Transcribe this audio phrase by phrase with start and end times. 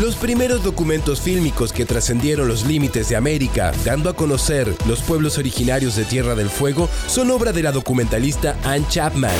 [0.00, 5.38] Los primeros documentos fílmicos que trascendieron los límites de América, dando a conocer los pueblos
[5.38, 9.34] originarios de Tierra del Fuego, son obra de la documentalista Ann Chapman.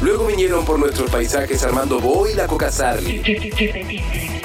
[0.00, 3.22] Luego vinieron por nuestros paisajes Armando Bo y la Coca Sarli.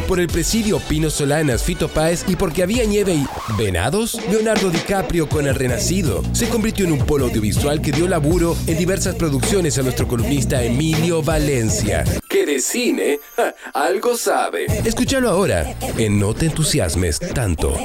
[0.09, 3.25] Por el presidio Pino Solanas, Fito Páez y porque había nieve y
[3.57, 8.57] venados, Leonardo DiCaprio con El Renacido se convirtió en un polo audiovisual que dio laburo
[8.67, 12.03] en diversas producciones a nuestro columnista Emilio Valencia.
[12.45, 14.65] De cine, ja, algo sabe.
[14.83, 17.77] Escúchalo ahora en No te entusiasmes tanto.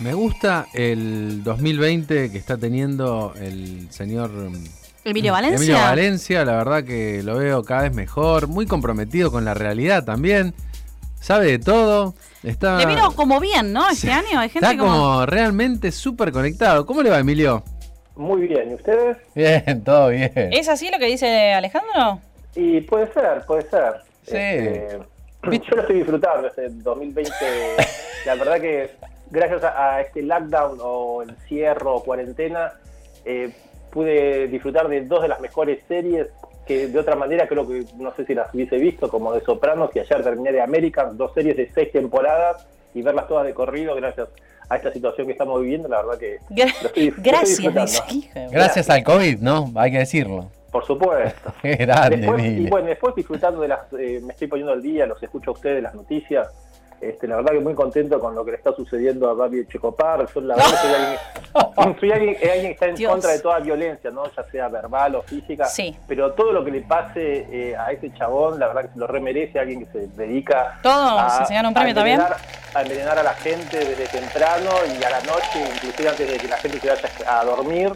[0.00, 4.64] Me gusta el 2020 que está teniendo el señor mm,
[5.04, 5.56] Emilio Valencia.
[5.56, 10.04] Emilio Valencia, la verdad que lo veo cada vez mejor, muy comprometido con la realidad
[10.04, 10.54] también.
[11.22, 12.14] Sabe de todo.
[12.42, 13.88] Está, Le vino como bien, ¿no?
[13.88, 15.24] Este año hay gente está como...
[15.24, 16.84] realmente súper conectado.
[16.84, 17.62] ¿Cómo le va, Emilio?
[18.16, 19.16] Muy bien, ¿y ustedes?
[19.32, 20.32] Bien, todo bien.
[20.34, 22.20] ¿Es así lo que dice Alejandro?
[22.56, 23.94] Y puede ser, puede ser.
[24.24, 24.36] Sí.
[24.36, 24.98] Este,
[25.42, 27.32] yo lo estoy disfrutando este 2020.
[28.26, 28.90] la verdad que
[29.30, 32.72] gracias a, a este lockdown o encierro o cuarentena,
[33.24, 33.52] eh,
[33.92, 36.26] pude disfrutar de dos de las mejores series
[36.66, 39.90] que de otra manera creo que no sé si las hubiese visto, como de Sopranos
[39.94, 43.94] y ayer terminé de American, dos series de seis temporadas y verlas todas de corrido
[43.94, 44.28] gracias
[44.68, 48.52] a esta situación que estamos viviendo, la verdad que Gra lo estoy, lo estoy Gracias,
[48.52, 49.70] Gracias al COVID, ¿no?
[49.74, 50.50] Hay que decirlo.
[50.70, 51.52] Por supuesto.
[51.62, 55.06] Qué grande, Después, y bueno, después disfrutando de las, eh, me estoy poniendo al día,
[55.06, 56.48] los escucho a ustedes, las noticias.
[57.02, 60.24] Este, la verdad que muy contento con lo que le está sucediendo a Gaby Checopar.
[60.32, 63.10] Yo la verdad soy alguien, soy alguien, alguien que está en Dios.
[63.10, 64.22] contra de toda violencia, ¿no?
[64.36, 65.64] Ya sea verbal o física.
[65.64, 65.96] Sí.
[66.06, 69.08] Pero todo lo que le pase eh, a ese chabón, la verdad que se lo
[69.08, 72.20] remerece, alguien que se dedica Todos, ¿se un premio a también?
[72.20, 72.36] envenenar-
[72.74, 76.48] a envenenar a la gente desde temprano y a la noche, inclusive antes de que
[76.48, 77.92] la gente se vaya a dormir.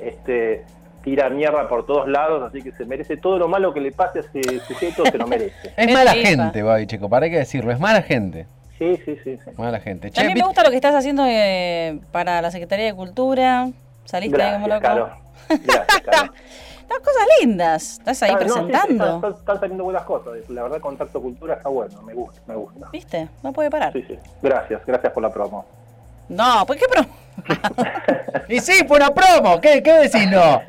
[0.00, 0.64] Este,
[1.06, 4.18] tira mierda por todos lados, así que se merece todo lo malo que le pase
[4.18, 5.72] a ese sujeto, se lo merece.
[5.76, 8.48] Es mala gente, Babi Checo, para que decirlo, es mala gente.
[8.76, 9.38] Sí, sí, sí.
[9.44, 9.50] sí.
[9.56, 10.10] Mala gente.
[10.10, 13.68] Che, También me gusta lo que estás haciendo eh, para la Secretaría de Cultura.
[14.04, 15.16] Saliste ahí como Gracias, loco.
[15.48, 15.62] Caro.
[15.64, 16.30] Gracias,
[16.88, 17.92] cosas lindas.
[18.00, 19.28] Estás ahí Ah, no, sí, sí, presentando.
[19.30, 20.32] están, saliendo buenas cosas.
[20.50, 22.88] La verdad, Contacto Cultura está bueno, me gusta, me gusta.
[22.92, 23.28] ¿Viste?
[23.44, 23.92] No puede parar.
[23.92, 24.18] Sí, sí.
[24.42, 25.64] Gracias, gracias por la promo.
[26.28, 27.06] No, ¿por qué pro?
[28.48, 29.60] Y sí, fue una promo.
[29.60, 30.62] ¿Qué, qué decís no?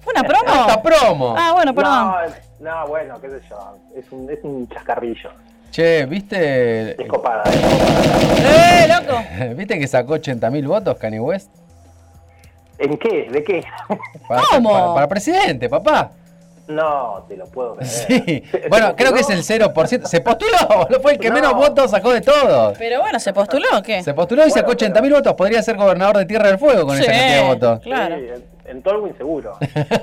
[0.00, 0.60] ¿Fue una promo?
[0.60, 1.34] Esta promo.
[1.36, 2.12] Ah, bueno, perdón.
[2.60, 3.76] No, no, bueno, qué sé yo.
[3.96, 5.30] Es un, es un chascarrillo.
[5.70, 8.84] Che, ¿viste, Es copada, es copada.
[8.84, 9.54] ¡Eh, loco!
[9.56, 11.50] ¿viste que sacó 80.000 votos Kanye West?
[12.78, 13.28] ¿En qué?
[13.30, 13.64] ¿De qué?
[14.28, 14.72] Para, ¿Cómo?
[14.72, 16.12] Para, para presidente, papá.
[16.68, 17.90] No, te lo puedo creer.
[17.90, 18.44] Sí.
[18.50, 20.04] ¿Se- Bueno, creo que es el 0%.
[20.06, 20.56] Se postuló,
[21.02, 21.34] fue el que No.
[21.34, 22.76] menos votos sacó de todos.
[22.78, 24.02] Pero bueno, ¿se postuló o qué?
[24.02, 25.34] Se postuló y sacó Bueno, 80.000 votos.
[25.34, 27.80] Podría ser gobernador de Tierra del Fuego con Sí, esa cantidad de votos.
[27.82, 28.16] Claro.
[28.18, 28.24] Sí,
[28.66, 29.56] en, en Tolwyn seguro.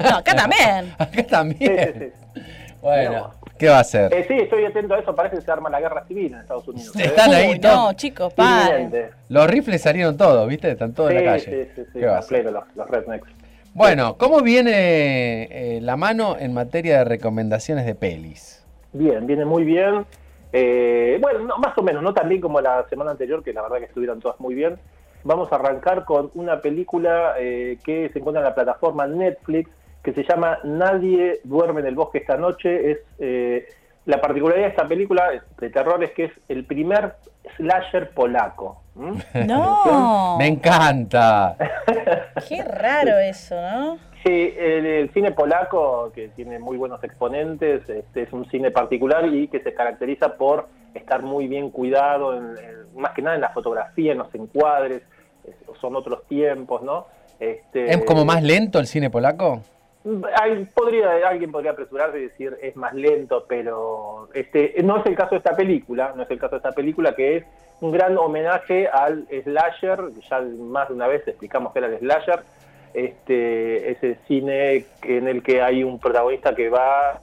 [0.10, 0.94] No, acá también.
[0.98, 1.94] Acá también.
[1.94, 2.00] sí,
[2.36, 2.42] sí.
[2.82, 4.14] Bueno, ¿qué va a hacer?
[4.14, 5.16] Eh, sí, estoy atento a eso.
[5.16, 6.96] Parece que se arma la guerra civil en Estados Unidos.
[6.96, 7.76] Están ahí Uy, todos.
[7.76, 8.92] no, chicos, paren.
[9.30, 10.72] Los rifles salieron todos, ¿viste?
[10.72, 11.44] Están todos Sí, en la calle.
[11.46, 12.00] sí, sí, sí.
[12.00, 12.42] ¿Qué va a a hacer?
[12.44, 13.28] pleno, los, los rednecks.
[13.76, 18.66] Bueno, ¿cómo viene eh, la mano en materia de recomendaciones de pelis?
[18.94, 20.06] Bien, viene muy bien.
[20.54, 23.64] Eh, bueno, no, más o menos, no tan bien como la semana anterior, que la
[23.64, 24.78] verdad que estuvieron todas muy bien.
[25.26, 29.70] Vamos a arrancar con una película eh, que se encuentra en la plataforma Netflix,
[30.02, 32.92] que se llama Nadie duerme en el bosque esta noche.
[32.92, 33.68] Es eh,
[34.06, 37.16] La particularidad de esta película de terror es que es el primer
[37.58, 38.82] slasher polaco.
[39.46, 40.38] No.
[40.38, 41.56] Me encanta.
[42.48, 43.98] Qué raro eso, ¿no?
[44.24, 49.26] Sí, el, el cine polaco, que tiene muy buenos exponentes, este, es un cine particular
[49.28, 53.42] y que se caracteriza por estar muy bien cuidado, en- en- más que nada en
[53.42, 55.04] la fotografía, en los encuadres,
[55.44, 57.06] es- son otros tiempos, ¿no?
[57.40, 59.62] Este, ¿Es como más lento el cine polaco?
[60.40, 65.16] Hay- podría, alguien podría apresurarse y decir es más lento, pero este no es el
[65.16, 67.44] caso de esta película, no es el caso de esta película que es
[67.82, 70.00] un gran homenaje al slasher,
[70.30, 72.40] ya más de una vez explicamos que era el slasher,
[72.94, 77.20] este ese cine en el que hay un protagonista que va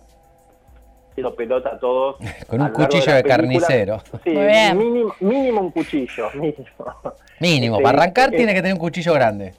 [1.11, 2.17] haciendo pelota a todos.
[2.49, 4.01] Con un cuchillo de carnicero.
[4.25, 4.77] Sí, Muy bien.
[4.79, 6.67] mínimo, mínimo un cuchillo, mínimo.
[7.39, 9.55] Mínimo, Este, para arrancar eh, tiene que tener un cuchillo grande.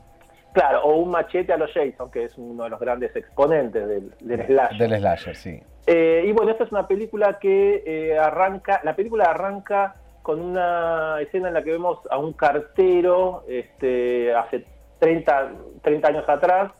[0.53, 4.13] Claro, o un machete a los Jason, que es uno de los grandes exponentes del,
[4.19, 4.77] del slasher.
[4.77, 5.61] Del slasher, sí.
[5.87, 11.19] Eh, y bueno, esta es una película que eh, arranca, la película arranca con una
[11.21, 14.65] escena en la que vemos a un cartero este, hace
[14.99, 15.51] 30,
[15.81, 16.71] 30 años atrás,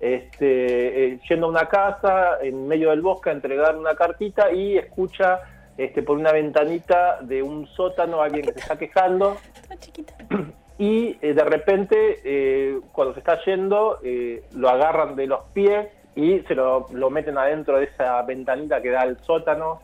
[0.00, 4.78] este, eh, yendo a una casa en medio del bosque a entregar una cartita y
[4.78, 5.40] escucha
[5.76, 10.14] este, por una ventanita de un sótano alguien que se está quejando Está chiquita.
[10.78, 15.88] y eh, de repente eh, cuando se está yendo eh, lo agarran de los pies
[16.14, 19.80] y se lo, lo meten adentro de esa ventanita que da al sótano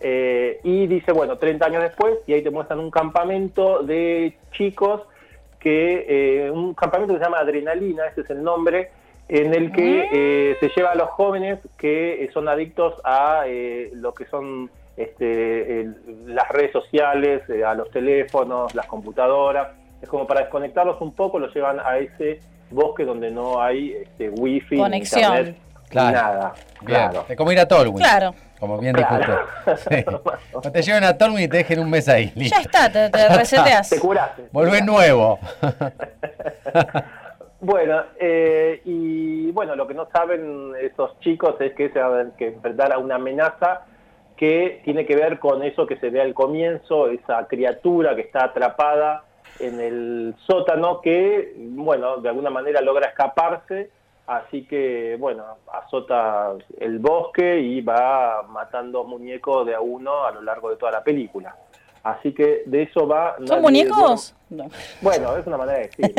[0.00, 5.02] y dice, bueno, 30 años después y ahí te muestran un campamento de chicos
[5.58, 8.90] que un campamento que se llama Adrenalina, ese es el nombre,
[9.28, 14.14] en el que eh, se lleva a los jóvenes que son adictos a eh, lo
[14.14, 15.96] que son este, el-
[16.26, 19.68] las redes sociales, a los teléfonos, las computadoras.
[20.02, 22.40] Es como para desconectarlos un poco, los llevan a ese
[22.70, 25.22] bosque donde no hay este, wifi, ni Conexión.
[25.22, 26.12] internet, ni Claro.
[26.16, 26.52] nada.
[26.82, 27.24] Bien, Claro.
[27.28, 27.96] Es como ir a Tolwyn.
[27.96, 28.34] Claro.
[28.60, 29.40] Como bien dijo Claro.
[29.66, 30.04] usted.
[30.06, 30.14] Sí.
[30.54, 32.30] No te lleven a Tolwyn y te dejen un mes ahí.
[32.34, 32.56] listo.
[32.56, 33.88] Ya está, te, te reseteas.
[33.90, 34.48] Te curaste.
[34.52, 35.38] Volvés nuevo.
[37.60, 42.44] Bueno, eh, y bueno, lo que no saben esos chicos es que se van a
[42.44, 43.80] enfrentar a una amenaza
[44.36, 48.44] que tiene que ver con eso que se ve al comienzo, esa criatura que está
[48.44, 49.24] atrapada
[49.58, 53.90] en el sótano que, bueno, de alguna manera logra escaparse,
[54.26, 60.42] así que, bueno, azota el bosque y va matando muñecos de a uno a lo
[60.42, 61.54] largo de toda la película.
[62.02, 63.36] Así que de eso va...
[63.36, 64.34] ¿Son Nadie muñecos?
[64.48, 64.68] No.
[65.02, 66.14] bueno, es una manera de decir.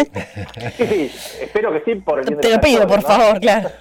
[0.77, 3.69] Sí, sí, espero que sí, por el bien Te lo pido, por favor, claro.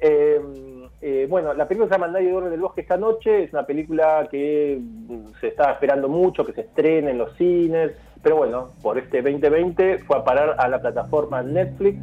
[0.00, 0.40] Eh,
[1.00, 3.44] eh, bueno, la película se llama Nadie duerme en el bosque esta noche.
[3.44, 7.92] Es una película que mm, se estaba esperando mucho que se estrene en los cines,
[8.22, 11.98] pero bueno, por este 2020 fue a parar a la plataforma Netflix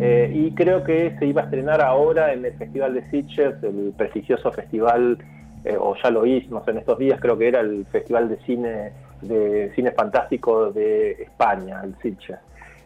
[0.00, 3.94] eh, y creo que se iba a estrenar ahora en el Festival de Sitges, el
[3.96, 5.18] prestigioso festival,
[5.64, 8.92] eh, o ya lo sé, en estos días creo que era el Festival de Cine
[9.22, 12.38] de Cine Fantástico de España, el Sitges.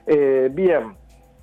[0.07, 0.95] Eh, bien,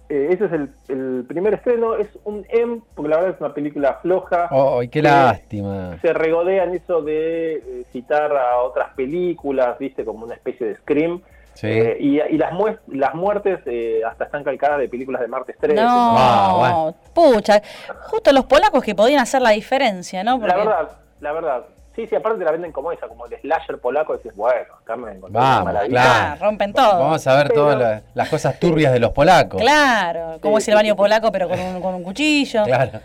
[0.09, 3.53] eh, ese es el, el primer estreno, es un M, porque la verdad es una
[3.53, 4.49] película floja.
[4.51, 5.97] ¡Ay, qué Eh, lástima!
[6.01, 10.75] Se regodea en eso de eh, citar a otras películas, viste, como una especie de
[10.77, 11.21] Scream.
[11.53, 11.67] Sí.
[11.67, 15.55] Eh, y, y las, mues- las muertes eh, hasta están calcadas de películas de martes
[15.57, 15.81] 13.
[15.81, 16.95] No, Ah, bueno.
[17.13, 17.61] pucha.
[18.09, 20.37] Justo los polacos que podían hacer la diferencia, ¿no?
[20.39, 20.89] La verdad,
[21.21, 21.65] la verdad.
[21.95, 25.13] Sí, sí, aparte la venden como esa, como el slasher polaco, decís, bueno, acá me
[25.13, 26.09] encontré Vamos, claro.
[26.13, 26.99] Ah, rompen todo.
[26.99, 29.61] Vamos a ver Pero- todas las, las cosas turbias de los polacos.
[29.61, 32.63] Claro, como Sí, es el baño polaco, pero con un, con un cuchillo.
[32.65, 32.99] Claro.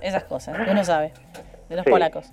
[0.00, 1.12] Esas cosas, que uno sabe.
[1.68, 1.90] De los Sí.
[1.90, 2.30] polacos.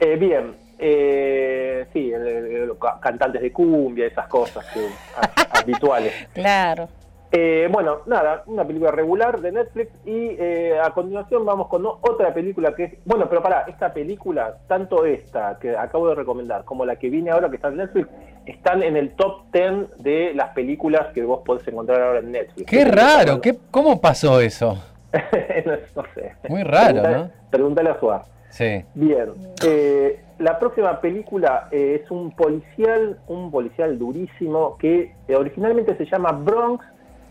[0.00, 2.72] Eh, bien, eh, sí, el-
[3.02, 4.86] cantantes de cumbia, esas cosas que,
[5.16, 6.12] a- habituales.
[6.32, 6.88] Claro.
[7.30, 12.32] Eh, bueno, nada, una película regular de Netflix y eh, a continuación vamos con otra
[12.32, 16.86] película que es, bueno, pero pará, esta película, tanto esta que acabo de recomendar como
[16.86, 18.08] la que viene ahora que está en Netflix,
[18.46, 22.66] están en el top 10 de las películas que vos podés encontrar ahora en Netflix.
[22.66, 24.78] Qué raro, ¿qué, ¿cómo pasó eso?
[25.66, 26.34] no, no sé.
[26.48, 27.30] Muy raro, ¿no?
[27.50, 28.22] Preguntale a Suar.
[28.48, 28.82] Sí.
[28.94, 29.32] Bien,
[29.66, 36.06] eh, la próxima película eh, es un policial, un policial durísimo que eh, originalmente se
[36.06, 36.84] llama Bronx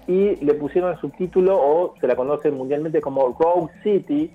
[0.07, 4.31] y le pusieron el subtítulo o se la conoce mundialmente como Rogue City,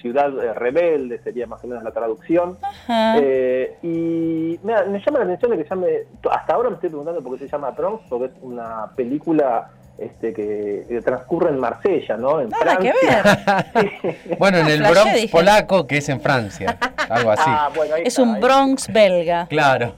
[0.00, 2.58] ciudad eh, rebelde sería más o menos la traducción.
[2.88, 5.86] Eh, y me, me llama la atención de que llame,
[6.30, 10.32] hasta ahora me estoy preguntando por qué se llama Bronx, porque es una película este,
[10.32, 12.40] que, que transcurre en Marsella, ¿no?
[12.40, 14.16] En Nada que ver.
[14.38, 15.28] Bueno, en el Bronx dije.
[15.28, 16.76] polaco, que es en Francia.
[17.08, 17.42] Algo así.
[17.46, 19.46] Ah, bueno, ahí Es está, un ahí- Bronx belga.
[19.48, 19.92] Claro.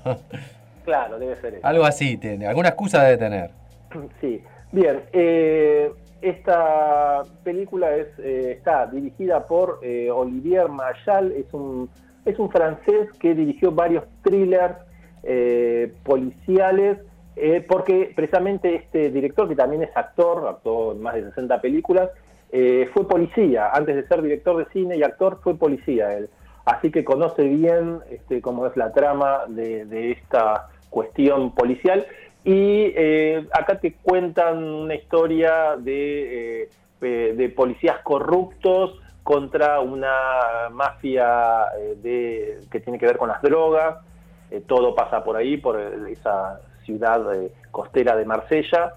[0.84, 1.66] Claro, debe ser eso.
[1.66, 2.46] Algo así tiene.
[2.46, 3.50] Alguna excusa debe tener.
[4.20, 4.42] Sí,
[4.72, 5.02] bien.
[5.12, 11.90] eh, esta película es, eh, está dirigida por eh, Olivier Marchal, es un,
[12.24, 14.76] es un francés que dirigió varios thrillers
[15.24, 16.98] eh, policiales,
[17.34, 22.10] eh, porque precisamente este director, que también es actor, actuó en más de 60 películas,
[22.52, 26.30] eh, fue policía, antes de ser director de cine y actor, fue policía él.
[26.64, 32.06] Así que conoce bien este, cómo es la trama de esta cuestión policial.
[32.44, 36.68] Y eh, acá te cuentan una historia de, eh,
[37.00, 41.66] eh, de policías corruptos contra una mafia
[42.02, 43.98] de, que tiene que ver con las drogas.
[44.66, 47.24] Todo pasa por ahí, por esa ciudad
[47.70, 48.94] costera de Marsella.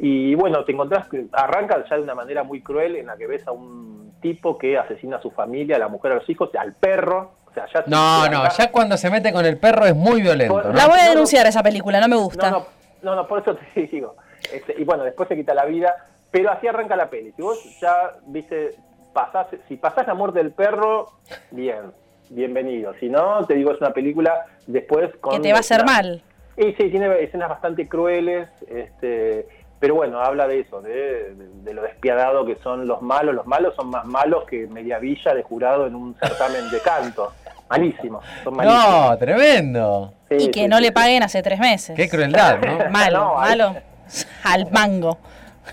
[0.00, 3.46] Y bueno, te encontrás arranca ya de una manera muy cruel en la que ves
[3.46, 6.74] a un tipo que asesina a su familia, a la mujer, a los hijos, al
[6.74, 7.37] perro.
[7.66, 10.62] Ya No, no, ya cuando se mete con el perro es muy violento.
[10.62, 10.72] ¿no?
[10.72, 11.10] La voy a no.
[11.10, 12.50] denunciar esa película, no me gusta.
[12.50, 12.66] No, no,
[13.02, 14.16] no, no, por eso te digo.
[14.52, 15.94] Este, y bueno, después se quita la vida,
[16.30, 17.32] pero así arranca la peli.
[17.36, 18.74] Si vos ya, viste,
[19.12, 21.10] pasás, si pasás la muerte del perro,
[21.50, 21.92] bien,
[22.30, 22.94] bienvenido.
[23.00, 25.34] Si no, te digo, es una película después con...
[25.34, 26.22] que te va a hacer una- mal.
[26.56, 29.46] Y sí, tiene escenas bastante crueles, este,
[29.78, 33.34] pero bueno, habla de eso, de, de- de lo despiadado que son los malos.
[33.34, 37.32] Los malos son más malos que media villa de jurado en un certamen de canto.
[37.70, 39.10] Malísimos, son malísimos.
[39.10, 40.14] No, tremendo.
[40.28, 40.92] Sí, y que sí, no sí, le sí.
[40.94, 41.94] paguen hace tres meses.
[41.96, 42.78] Qué crueldad, ¿no?
[42.90, 43.76] Malo, No, malo.
[44.44, 45.18] Al mango.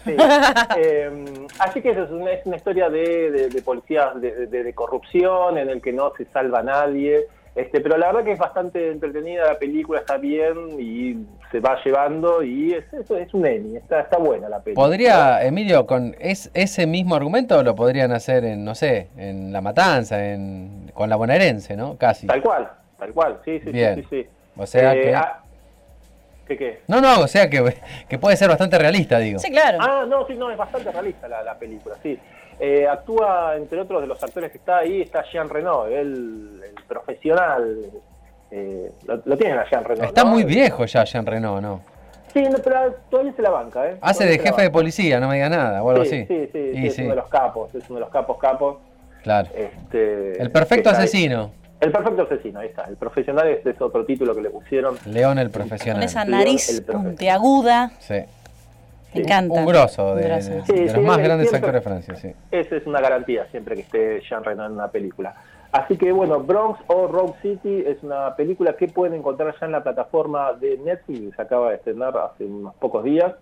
[0.03, 0.13] Sí.
[0.77, 1.09] Eh,
[1.59, 4.73] así que eso es una, es una historia de, de- de policías de, de- de
[4.73, 7.25] corrupción en el que no se salva nadie.
[7.55, 11.15] Este, pero la verdad que es bastante entretenida la película, está bien y
[11.51, 14.85] se va llevando y es, es, es un Emmy, está, está buena la película.
[14.85, 19.61] ¿Podría, Emilio, con es, ese mismo argumento lo podrían hacer en, no sé, en La
[19.61, 21.95] Matanza, en, con la bonaerense, ¿no?
[21.97, 22.27] Casi.
[22.27, 22.69] Tal cual,
[22.99, 23.95] tal cual, sí, sí, Bien.
[23.95, 24.29] sí, sí, sí.
[24.57, 25.15] O sea Eh, que...
[25.15, 25.39] ah,
[26.47, 26.81] ¿Qué qué?
[26.87, 27.63] No, no, o sea que,
[28.09, 29.39] que puede ser bastante realista, digo.
[29.39, 29.77] Sí, claro.
[29.81, 32.19] Ah, no, sí, no, es bastante realista la, la película, sí.
[32.59, 36.83] Eh, actúa, entre otros de los actores que está ahí, está Jean Reno, el, el
[36.87, 37.77] profesional.
[38.51, 40.03] eh, lo, lo tienen a Jean Reno.
[40.03, 40.29] Está ¿no?
[40.31, 41.81] muy viejo ya Jean Reno, ¿no?
[42.33, 43.97] Sí, no, pero todavía se la banca, ¿eh?
[44.01, 46.25] Hace Todavía de jefe de policía, no me diga nada, o algo sí, así.
[46.27, 48.77] Sí, sí, sí, es sí, uno de los capos, es uno de los capos capos.
[49.23, 49.49] claro.
[49.55, 50.95] Este, El perfecto ahí.
[50.97, 51.51] asesino.
[51.79, 52.85] El perfecto asesino, ahí está.
[52.85, 54.97] El profesional es, es otro título que le pusieron.
[55.05, 56.03] León el Con profesional.
[56.03, 57.91] esa León, nariz puntiaguda.
[57.99, 58.15] Sí.
[59.15, 59.53] Me encanta.
[59.59, 60.51] Un grosso de, Un grosso.
[60.51, 62.33] de- Sí, de sí, los más grandes siempre- actores de Francia, sí.
[62.51, 65.35] Esa es una garantía siempre que esté Jean Reno en una película.
[65.71, 69.73] Así que bueno, Bronx o Rogue City es una película que pueden encontrar ya en
[69.73, 73.33] la plataforma de Netflix, que se acaba de estrenar hace unos pocos días.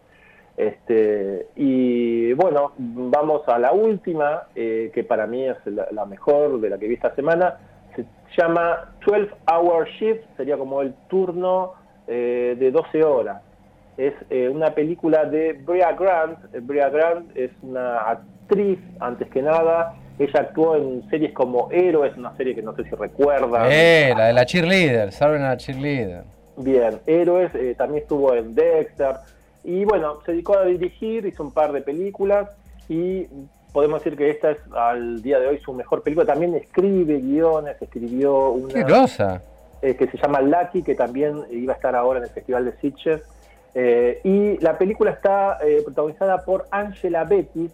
[0.58, 6.60] Este, y bueno, vamos a la última, eh, que para mí es la, la mejor
[6.62, 7.58] de la que vi esta semana.
[7.96, 8.06] Se
[8.39, 11.74] llama 12 Hour Shift, sería como el turno
[12.08, 13.42] eh, de 12 horas.
[13.97, 16.39] Es eh, una película de Brea Grant.
[16.62, 19.95] Brea Grant es una actriz, antes que nada.
[20.19, 23.67] Ella actuó en series como Héroes, una serie que no sé si recuerdan.
[23.69, 26.23] Eh, la de la cheerleader, saben a la cheerleader.
[26.57, 29.15] Bien, Héroes, eh, también estuvo en Dexter.
[29.63, 32.50] Y bueno, se dedicó a dirigir, hizo un par de películas
[32.89, 33.25] y
[33.71, 36.27] podemos decir que esta es al día de hoy su mejor película.
[36.27, 39.41] También escribe guiones, escribió una Qué grosa.
[39.81, 42.73] eh, que se llama Lucky, que también iba a estar ahora en el Festival de
[42.81, 43.21] Sitges.
[43.75, 47.70] Eh, y la película está eh, protagonizada por Angela Betty,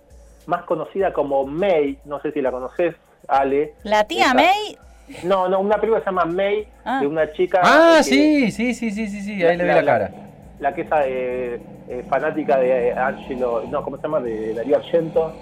[0.46, 2.96] más conocida como May, no sé si la conoces,
[3.28, 3.74] Ale.
[3.84, 4.78] La tía Esa- May.
[5.24, 7.00] No, no, una película se llama May, Ah.
[7.02, 7.62] de una chica...
[7.64, 10.12] Ah, que- sí, sí, sí, sí, sí, sí, ahí le vi la cara.
[10.60, 14.20] La que es eh, eh, fanática de eh, Angelo, no, ¿cómo se llama?
[14.20, 15.34] De Darío Argento.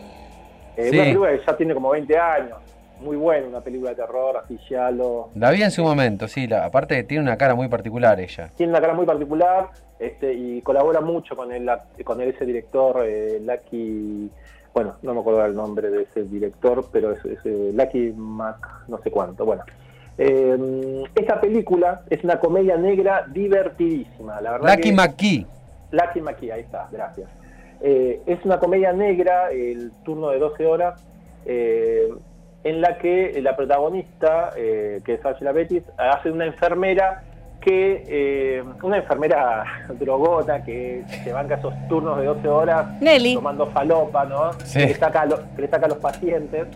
[0.78, 0.96] Eh, Sí.
[0.96, 2.58] Una película que ya tiene como 20 años.
[3.00, 5.30] Muy buena, una película de terror, así ya lo...
[5.36, 8.50] La vi en su momento, sí, la, aparte tiene una cara muy particular ella.
[8.56, 11.70] Tiene una cara muy particular este, y colabora mucho con el,
[12.04, 14.32] con ese director, eh, Lucky...
[14.74, 18.84] Bueno, no me acuerdo el nombre de ese director, pero es, es, eh, Lucky Mac,
[18.88, 19.44] no sé cuánto.
[19.44, 19.64] Bueno,
[20.18, 24.42] eh, esta película es una comedia negra divertidísima.
[24.42, 25.46] La verdad Lucky McKee.
[25.92, 27.30] Lucky McKee, ahí está, gracias.
[27.82, 31.06] Eh, es una comedia negra, el turno de 12 horas,
[31.46, 32.10] eh,
[32.64, 37.24] en la que la protagonista, eh, que es Angela Bettis, hace una enfermera
[37.62, 39.64] que, eh, una enfermera
[40.00, 43.36] drogota que se banca esos turnos de 12 horas Nelly.
[43.36, 44.54] tomando falopa, ¿no?
[44.64, 44.80] Sí.
[44.80, 46.68] Que, le saca a lo- que le saca a los pacientes.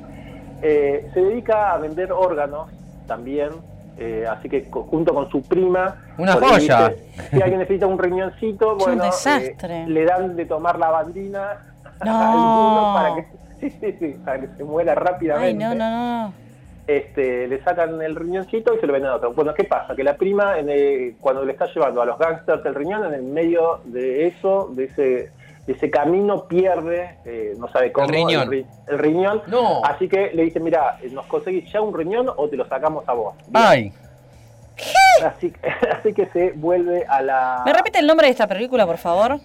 [0.61, 2.69] Eh, se dedica a vender órganos
[3.07, 3.49] también,
[3.97, 5.95] eh, así que co- junto con su prima.
[6.17, 6.89] Una joya.
[6.89, 9.83] dice, Si alguien necesita un riñoncito, un bueno, desastre.
[9.83, 11.65] eh, le dan de tomar lavandina
[12.05, 12.11] No.
[12.11, 13.25] a alguno para que,
[13.61, 15.63] sí, sí, sí, para que se muera Ay, rápidamente.
[15.63, 15.89] no, no,
[16.27, 16.33] no.
[16.87, 19.33] Este, le sacan el riñoncito y se lo venden a otro.
[19.33, 19.95] Bueno, ¿qué pasa?
[19.95, 23.13] Que la prima, en el- cuando le está llevando a los gangsters el riñón, en
[23.13, 25.31] el medio de eso, de ese,
[25.67, 28.49] de ese camino, pierde, eh, no sabe cómo, El riñón.
[28.49, 29.41] ri- el riñón.
[29.47, 29.85] No.
[29.85, 33.13] Así que le dice, mira, nos conseguís ya un riñón o te lo sacamos a
[33.13, 33.35] vos.
[33.47, 33.53] Bien.
[33.65, 33.93] Ay,
[35.23, 35.53] Así,
[35.99, 39.39] así que se vuelve a la ¿Me repite el nombre de esta película, por favor?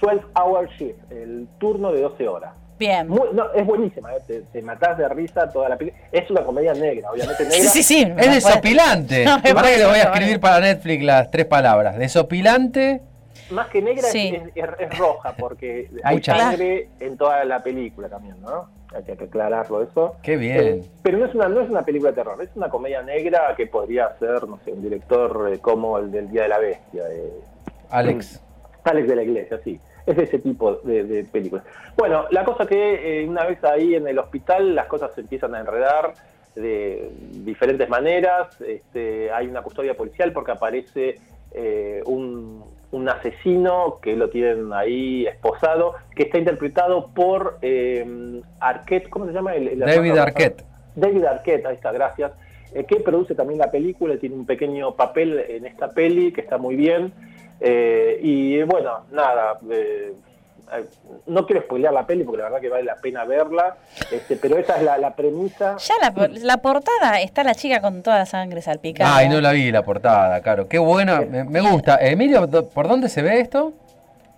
[0.00, 2.52] 12 Hour Shift, el turno de 12 horas.
[2.78, 3.08] Bien.
[3.08, 4.18] Muy- no, es buenísima, ¿eh?
[4.26, 6.02] te, te matás de risa toda la película.
[6.12, 7.58] Es una comedia negra, obviamente negra.
[7.58, 8.12] Sí, sí, sí.
[8.16, 9.24] es desopilante.
[9.24, 11.98] No, que le voy a escribir para Netflix las tres palabras.
[11.98, 13.02] Desopilante.
[13.50, 14.28] Más que negra es- Sí.
[14.34, 18.68] es, es- es roja, porque Hay sangre en toda la película también, ¿no?
[18.94, 20.16] Hay que aclararlo eso.
[20.22, 20.56] Qué bien.
[20.60, 23.54] Eh, pero no es, una, no es una película de terror, es una comedia negra
[23.56, 27.04] que podría ser, no sé, un director eh, como el del Día de la Bestia,
[27.04, 27.30] de
[27.90, 28.40] Alex.
[28.84, 29.78] Alex de la Iglesia, sí.
[30.08, 31.64] Es de ese tipo de, de películas.
[31.94, 35.54] Bueno, la cosa que eh, una vez ahí en el hospital las cosas se empiezan
[35.54, 36.14] a enredar
[36.54, 37.10] de
[37.44, 38.58] diferentes maneras.
[38.62, 41.16] Este, hay una custodia policial porque aparece
[41.52, 49.10] eh, un, un asesino que lo tienen ahí esposado, que está interpretado por eh, Arquette,
[49.10, 49.54] ¿cómo se llama?
[49.54, 50.64] El, el David Arquette.
[50.96, 52.32] David Arquette, ahí está, gracias.
[52.74, 56.58] Eh, que produce también la película, tiene un pequeño papel en esta peli que está
[56.58, 57.12] muy bien.
[57.60, 60.12] Eh, y bueno, nada, eh,
[60.72, 60.84] eh,
[61.26, 63.76] no quiero spoilear la peli porque la verdad que vale la pena verla,
[64.12, 65.76] este, pero esa es la, la premisa.
[65.78, 69.16] Ya la, la portada está la chica con toda la sangre salpicada.
[69.16, 70.68] Ay, no la vi la portada, claro.
[70.68, 71.96] Qué buena, me, me gusta.
[72.00, 73.72] Emilio, ¿por dónde se ve esto?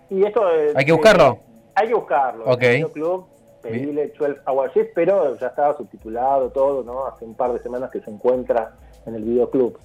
[0.09, 1.35] Y esto eh, ¿Hay que buscarlo?
[1.35, 2.45] eh, hay que buscarlo.
[2.47, 2.63] Ok.
[2.63, 3.27] El videoclub,
[3.63, 7.07] pedile 12 Hour Shift, pero ya estaba subtitulado todo, ¿no?
[7.07, 8.73] Hace un par de semanas que se encuentra
[9.07, 9.79] en el videoclub.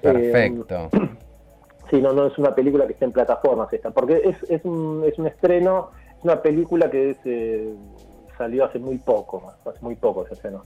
[0.00, 0.88] Perfecto.
[0.92, 1.08] Eh,
[1.90, 5.04] sí, no, no es una película que esté en plataformas esta, porque es, es, un,
[5.06, 7.72] es un estreno, es una película que es, eh,
[8.36, 10.64] salió hace muy poco, hace muy poco se estrenó.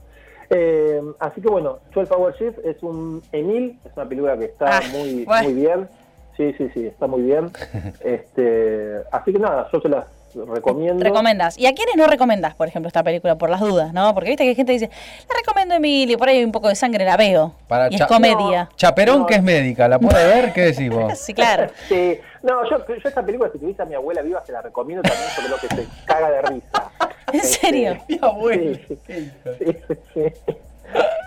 [0.49, 4.77] Eh, así que bueno, 12 Hour Shift es un Emil, es una película que está
[4.77, 5.43] Ah, muy, bueno.
[5.43, 5.89] muy bien.
[6.37, 7.49] Sí, sí, sí, está muy bien.
[8.01, 10.05] Este, así que nada, yo se las
[10.45, 11.03] recomiendo.
[11.03, 11.57] Recomendas.
[11.57, 14.13] ¿Y a quiénes no recomendás, por ejemplo, esta película por las dudas, no?
[14.13, 14.91] Porque viste que hay gente que dice,
[15.29, 17.53] la recomiendo a Emilio, por ahí hay un poco de sangre, la veo.
[17.67, 18.69] Para y es comedia.
[18.75, 19.25] Chaperón, No.
[19.25, 20.53] que es médica, ¿la puede ver?
[20.53, 21.17] ¿Qué decís vos?
[21.19, 21.67] Sí, claro.
[21.87, 25.01] Sí, no, yo, yo esta película, si tuviese a mi abuela viva, se la recomiendo
[25.03, 26.91] también porque lo que se caga de risa.
[27.33, 27.97] ¿En Este, serio?
[28.07, 28.77] Mi abuela.
[28.87, 29.77] Sí, sí,
[30.13, 30.21] sí.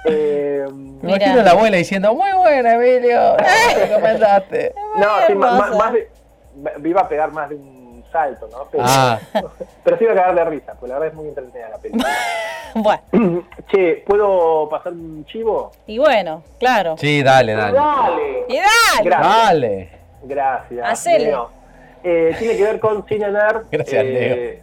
[0.07, 4.75] Eh, Me imagino a la abuela diciendo, muy buena, Emilio, me recomendaste.
[4.97, 6.09] no, sí, más, más de,
[6.79, 7.80] me iba a pegar más de un
[8.11, 8.67] salto, ¿no?
[8.71, 9.19] Pero, Ah.
[9.85, 12.09] pero sí iba a cagar de risa, porque la verdad es muy entretenida la película.
[12.73, 15.73] Bueno, che, ¿puedo pasar un chivo?
[15.89, 16.95] y bueno, claro.
[16.99, 17.77] Sí, dale, dale.
[17.77, 18.45] Dale.
[18.49, 19.05] Y dale.
[19.05, 19.45] Gracias.
[19.45, 19.91] Dale.
[20.23, 20.89] Gracias.
[20.89, 21.25] Hacele.
[21.27, 21.51] Leo.
[22.05, 23.65] Eh, tiene que ver con Cine Nerd.
[23.73, 24.63] Gracias, eh,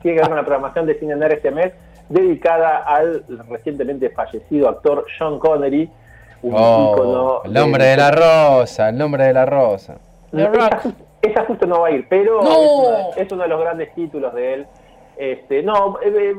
[0.02, 1.72] que ver con la programación de Cine Nerd este mes,
[2.08, 5.90] dedicada al recientemente fallecido actor Sean Connery,
[6.40, 9.96] un Oh, ícono el nombre del- de la rosa, el nombre de la rosa.
[10.34, 10.84] The Rock.
[11.30, 12.50] Esa justo no va a ir, pero No.
[12.50, 12.70] es,
[13.16, 14.66] una- es uno de los grandes títulos de él.
[15.16, 16.34] Este, no, eh, eh,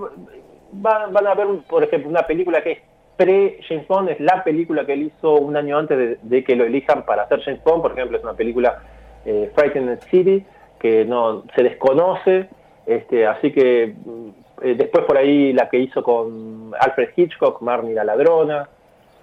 [0.71, 2.79] van, van a ver, por ejemplo, una película que es
[3.17, 6.63] pre-James Bond, es la película que él hizo un año antes de, de que lo
[6.65, 8.81] elijan para hacer James Bond, por ejemplo, es una película
[9.25, 10.45] eh, Frightened City,
[10.79, 12.47] que no se desconoce,
[12.85, 14.29] este, así que mm,
[14.61, 18.69] eh, después por ahí la que hizo con Alfred Hitchcock, Marnie la ladrona.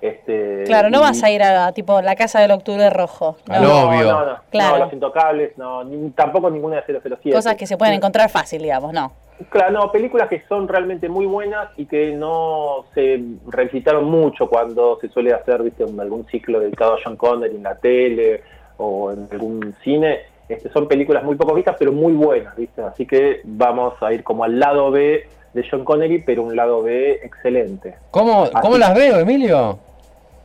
[0.00, 3.37] Este, Claro, no y- vas a ir a tipo la casa del octubre rojo.
[3.49, 3.55] No.
[3.55, 4.12] Al obvio.
[4.12, 4.79] no, no, Claro.
[4.79, 7.33] no, los intocables, no, ni- tampoco ninguna de 007.
[7.33, 9.12] Cosas que se pueden encontrar fácil, digamos, no.
[9.51, 14.99] Claro, no, películas que son realmente muy buenas y que no se revisitaron mucho cuando
[15.01, 18.42] se suele hacer, viste, un- algún ciclo dedicado a John Connery en la tele
[18.79, 20.20] o en algún cine.
[20.49, 22.81] Este, son películas muy poco vistas, pero muy buenas, viste.
[22.83, 26.83] Así que vamos a ir como al lado B de John Connery, pero un lado
[26.83, 27.97] B excelente.
[28.11, 29.79] ¿Cómo, cómo las veo, Emilio?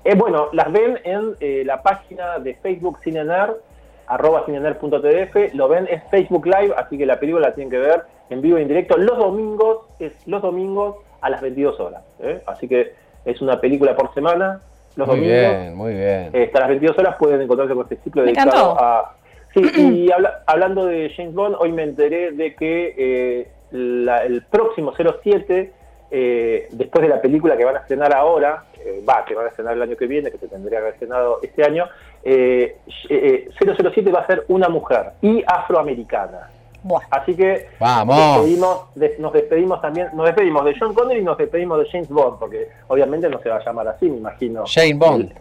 [0.04, 3.52] Eh, bueno, las ven en eh, la página de Facebook Cinener,
[4.08, 8.02] arroba cinener.tdf, lo ven, es Facebook Live, así que la película la tienen que ver
[8.30, 12.02] en vivo y en directo los domingos, es los domingos a las 22 horas.
[12.20, 12.42] ¿eh?
[12.48, 12.94] Así que
[13.26, 14.60] es una película por semana,
[14.96, 16.30] los Muy domingos, bien, muy bien.
[16.34, 18.84] eh, hasta las 22 horas pueden encontrarse con este ciclo Me dedicado encantó.
[18.84, 19.16] a...
[19.54, 19.62] Sí,
[20.08, 24.94] y habla- hablando de James Bond, hoy me enteré de que eh, la- el próximo
[24.96, 25.72] 07,
[26.10, 29.50] eh, después de la película que van a estrenar ahora, eh, va, que van a
[29.50, 31.86] estrenar el año que viene, que se tendría que haber estrenado este año,
[32.24, 32.78] eh,
[33.10, 36.50] eh, 007 va a ser una mujer y afroamericana.
[36.84, 37.02] Buah.
[37.12, 38.18] Así que Vamos.
[38.18, 42.40] despedimos- nos despedimos también, nos despedimos de John Connery y nos despedimos de James Bond,
[42.40, 44.64] porque obviamente no se va a llamar así, me imagino.
[44.66, 45.32] Jane Bond.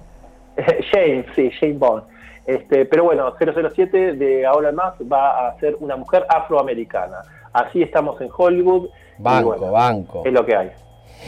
[0.92, 2.02] Jane, sí, Jane Bond.
[2.46, 7.22] Este, pero bueno, 007 de ahora en más va a ser una mujer afroamericana.
[7.52, 8.88] Así estamos en Hollywood.
[9.18, 10.22] Banco, bueno, banco.
[10.24, 10.70] Es lo que hay.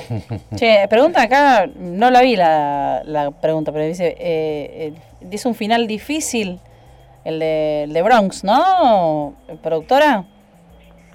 [0.56, 5.54] Che, pregunta acá, no la vi la, la pregunta, pero dice, eh, eh, dice un
[5.54, 6.58] final difícil,
[7.24, 9.34] el de, el de Bronx, ¿no?
[9.62, 10.24] ¿Productora?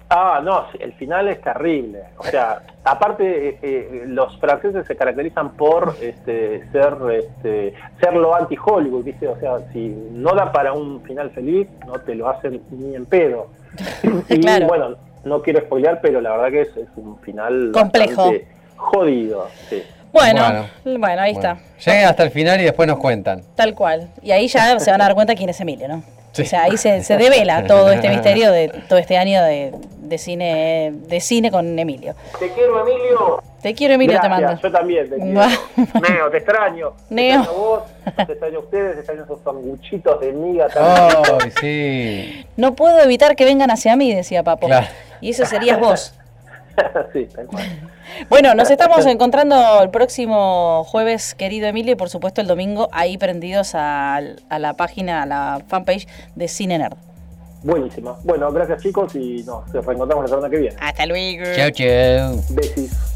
[0.09, 2.03] Ah, no, el final es terrible.
[2.17, 8.33] O sea, aparte, eh, eh, los franceses se caracterizan por este, ser, este, ser lo
[8.33, 9.27] anti-Hollywood, ¿viste?
[9.27, 13.05] O sea, si no da para un final feliz, no te lo hacen ni en
[13.05, 13.47] pedo.
[14.29, 14.67] y Claro.
[14.67, 18.21] bueno, no quiero spoilear, pero la verdad que es, es un final Complejo.
[18.31, 19.47] bastante jodido.
[19.69, 19.83] Sí.
[20.11, 20.41] Bueno,
[20.83, 20.99] Bueno.
[20.99, 23.43] bueno, ahí Bueno, está, Lleguen hasta el final y después nos cuentan.
[23.55, 24.09] tal cual.
[24.21, 26.03] Y ahí ya se van a dar cuenta quién es Emilio, ¿no?
[26.31, 26.43] Sí.
[26.43, 30.17] O sea, ahí se, se devela todo este misterio de todo este año de, de
[30.17, 32.15] cine de cine con Emilio.
[32.39, 33.43] Te quiero, Emilio.
[33.61, 34.59] Te quiero, Emilio, te mando.
[34.61, 35.33] Yo también te quiero.
[35.33, 36.93] Neo, te extraño.
[37.09, 37.43] Neo.
[37.43, 37.83] Te extraño a vos,
[38.27, 41.39] te extraño a ustedes, te extraño esos sanguchitos de miga ricos.
[41.43, 42.45] ¡Ay, sí!
[42.55, 44.67] No puedo evitar que vengan hacia mí, decía Papo.
[44.67, 44.87] Claro.
[45.19, 46.13] Y eso serías vos.
[47.13, 47.63] sí, tal cual.
[48.29, 53.17] Bueno, nos estamos encontrando el próximo jueves, querido Emilio, y por supuesto el domingo ahí
[53.17, 56.97] prendidos a, a la página, a la fanpage de Cine Nerd.
[57.63, 58.17] Buenísimo.
[58.23, 60.75] Bueno, gracias chicos y nos reencontramos la semana que viene.
[60.79, 61.43] Hasta luego.
[61.55, 62.43] Chau, chau.
[62.51, 63.06] Besis.